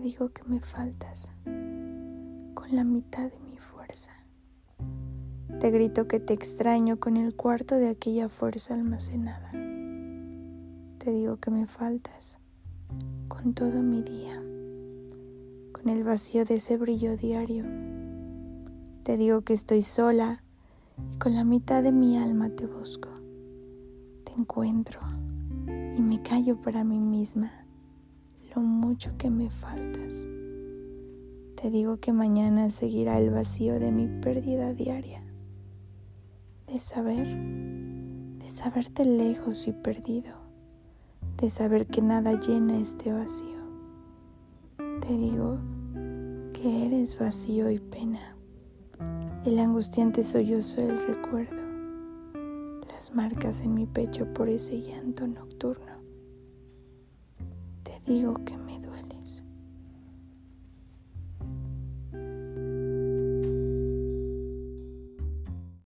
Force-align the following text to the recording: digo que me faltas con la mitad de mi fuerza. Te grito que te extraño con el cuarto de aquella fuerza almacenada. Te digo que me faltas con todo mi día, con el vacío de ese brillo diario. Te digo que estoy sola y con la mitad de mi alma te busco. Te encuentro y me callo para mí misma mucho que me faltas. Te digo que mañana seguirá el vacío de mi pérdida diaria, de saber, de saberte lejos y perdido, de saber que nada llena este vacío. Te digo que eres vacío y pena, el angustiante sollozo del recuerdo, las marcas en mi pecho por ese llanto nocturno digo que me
digo 0.00 0.30
que 0.30 0.42
me 0.44 0.60
faltas 0.60 1.32
con 1.44 2.68
la 2.72 2.84
mitad 2.84 3.30
de 3.30 3.38
mi 3.40 3.56
fuerza. 3.56 4.12
Te 5.60 5.70
grito 5.70 6.06
que 6.06 6.20
te 6.20 6.34
extraño 6.34 6.98
con 6.98 7.16
el 7.16 7.34
cuarto 7.34 7.76
de 7.76 7.88
aquella 7.88 8.28
fuerza 8.28 8.74
almacenada. 8.74 9.50
Te 10.98 11.10
digo 11.10 11.36
que 11.38 11.50
me 11.50 11.66
faltas 11.66 12.38
con 13.28 13.54
todo 13.54 13.82
mi 13.82 14.02
día, 14.02 14.42
con 15.72 15.88
el 15.88 16.04
vacío 16.04 16.44
de 16.44 16.56
ese 16.56 16.76
brillo 16.76 17.16
diario. 17.16 17.64
Te 19.02 19.16
digo 19.16 19.42
que 19.42 19.52
estoy 19.52 19.82
sola 19.82 20.42
y 21.12 21.18
con 21.18 21.34
la 21.34 21.44
mitad 21.44 21.82
de 21.82 21.92
mi 21.92 22.18
alma 22.18 22.50
te 22.50 22.66
busco. 22.66 23.08
Te 24.24 24.32
encuentro 24.32 25.00
y 25.66 26.02
me 26.02 26.22
callo 26.22 26.60
para 26.60 26.84
mí 26.84 26.98
misma 26.98 27.65
mucho 28.60 29.16
que 29.18 29.30
me 29.30 29.50
faltas. 29.50 30.26
Te 31.60 31.70
digo 31.70 31.98
que 31.98 32.12
mañana 32.12 32.70
seguirá 32.70 33.18
el 33.18 33.30
vacío 33.30 33.80
de 33.80 33.90
mi 33.90 34.06
pérdida 34.20 34.72
diaria, 34.72 35.22
de 36.66 36.78
saber, 36.78 37.26
de 37.26 38.50
saberte 38.50 39.04
lejos 39.04 39.66
y 39.66 39.72
perdido, 39.72 40.34
de 41.38 41.50
saber 41.50 41.86
que 41.86 42.02
nada 42.02 42.38
llena 42.38 42.78
este 42.78 43.12
vacío. 43.12 43.56
Te 45.00 45.16
digo 45.16 45.58
que 46.52 46.86
eres 46.86 47.18
vacío 47.18 47.70
y 47.70 47.78
pena, 47.78 48.36
el 49.44 49.58
angustiante 49.58 50.24
sollozo 50.24 50.80
del 50.82 51.06
recuerdo, 51.06 51.62
las 52.88 53.14
marcas 53.14 53.62
en 53.62 53.74
mi 53.74 53.86
pecho 53.86 54.32
por 54.34 54.48
ese 54.48 54.80
llanto 54.80 55.26
nocturno 55.26 55.95
digo 58.06 58.34
que 58.44 58.56
me 58.56 58.78